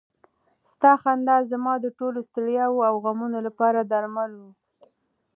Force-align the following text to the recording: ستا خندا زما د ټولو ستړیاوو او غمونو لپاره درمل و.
ستا 0.71 0.91
خندا 1.01 1.35
زما 1.51 1.73
د 1.79 1.85
ټولو 1.97 2.19
ستړیاوو 2.29 2.85
او 2.89 2.95
غمونو 3.03 3.39
لپاره 3.47 3.79
درمل 3.91 4.31
و. 4.39 4.43